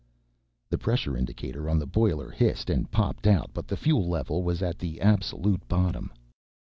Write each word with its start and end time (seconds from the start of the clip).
The 0.71 0.79
pressure 0.79 1.15
indicator 1.15 1.69
on 1.69 1.77
the 1.77 1.85
boiler 1.85 2.31
hissed 2.31 2.71
and 2.71 2.89
popped 2.89 3.27
out, 3.27 3.51
but 3.53 3.67
the 3.67 3.77
fuel 3.77 4.09
level 4.09 4.41
was 4.41 4.63
at 4.63 4.79
the 4.79 4.99
absolute 4.99 5.67
bottom. 5.67 6.11